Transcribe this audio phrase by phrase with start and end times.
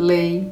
[0.00, 0.48] Lei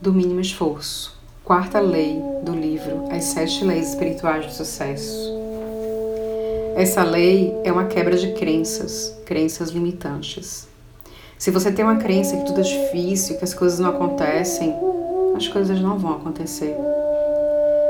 [0.00, 1.16] do mínimo esforço.
[1.44, 5.32] Quarta lei do livro As Sete Leis Espirituais do Sucesso.
[6.74, 10.66] Essa lei é uma quebra de crenças, crenças limitantes.
[11.38, 14.74] Se você tem uma crença que tudo é difícil, que as coisas não acontecem,
[15.36, 16.76] as coisas não vão acontecer.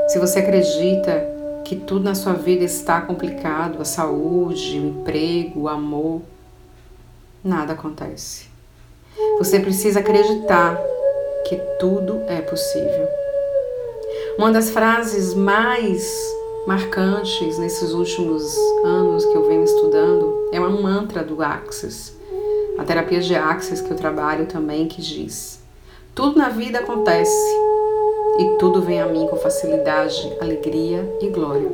[0.07, 1.31] Se você acredita
[1.65, 6.21] que tudo na sua vida está complicado, a saúde, o emprego, o amor,
[7.43, 8.52] nada acontece.
[9.43, 10.81] Você precisa acreditar
[11.45, 13.09] que tudo é possível.
[14.37, 16.09] Uma das frases mais
[16.65, 22.15] marcantes nesses últimos anos que eu venho estudando é uma mantra do Axis,
[22.77, 25.59] a terapia de Axis que eu trabalho também, que diz:
[26.15, 27.53] Tudo na vida acontece
[28.39, 31.69] e tudo vem a mim com facilidade, alegria e glória.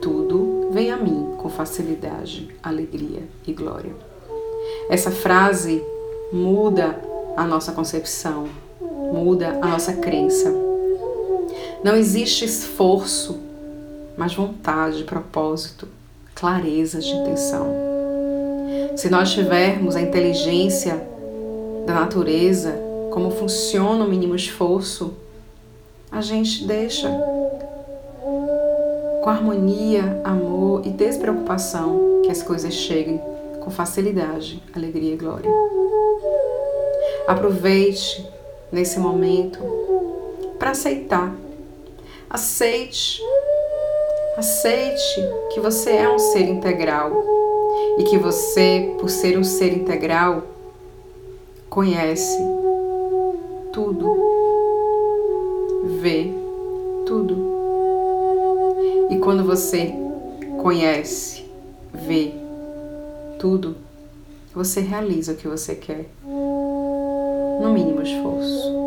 [0.00, 3.92] Tudo vem a mim com facilidade, alegria e glória.
[4.90, 5.80] Essa frase
[6.32, 6.98] muda
[7.36, 8.48] a nossa concepção,
[8.80, 10.52] muda a nossa crença.
[11.82, 13.38] Não existe esforço,
[14.16, 15.88] mas vontade, propósito,
[16.34, 17.66] clareza de intenção.
[18.96, 21.00] Se nós tivermos a inteligência
[21.86, 22.74] da natureza,
[23.10, 25.14] como funciona o mínimo esforço,
[26.10, 27.08] a gente deixa
[29.22, 33.20] com harmonia, amor e despreocupação que as coisas cheguem
[33.60, 35.77] com facilidade, alegria e glória.
[37.28, 38.26] Aproveite
[38.72, 39.58] nesse momento
[40.58, 41.30] para aceitar.
[42.30, 43.20] Aceite.
[44.34, 45.20] Aceite
[45.52, 47.12] que você é um ser integral
[47.98, 50.42] e que você, por ser um ser integral,
[51.68, 52.38] conhece
[53.74, 54.16] tudo,
[56.00, 56.32] vê
[57.04, 57.36] tudo.
[59.10, 59.92] E quando você
[60.62, 61.44] conhece,
[61.92, 62.32] vê
[63.38, 63.76] tudo,
[64.54, 66.06] você realiza o que você quer
[67.60, 68.78] no mínimo esforço.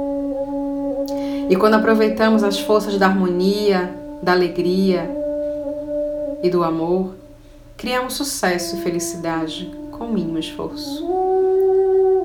[1.50, 5.10] E quando aproveitamos as forças da harmonia, da alegria
[6.42, 7.16] e do amor,
[7.76, 11.06] criamos sucesso e felicidade com o mínimo esforço.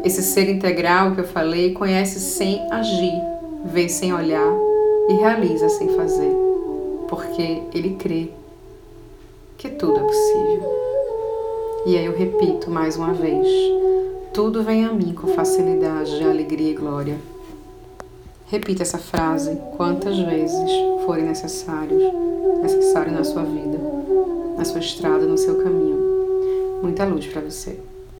[0.04, 3.20] Esse ser integral que eu falei conhece sem agir,
[3.64, 4.52] vê sem olhar
[5.08, 6.32] e realiza sem fazer,
[7.08, 8.30] porque ele crê
[9.58, 10.76] que tudo é possível.
[11.86, 13.46] E aí eu repito mais uma vez:
[14.36, 17.18] tudo vem a mim com facilidade, alegria e glória.
[18.48, 20.70] Repita essa frase quantas vezes
[21.06, 22.02] forem necessários,
[22.60, 23.78] necessário na sua vida,
[24.54, 26.80] na sua estrada, no seu caminho.
[26.82, 27.80] Muita luz para você.